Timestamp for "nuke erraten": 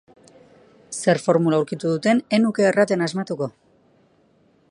2.47-3.07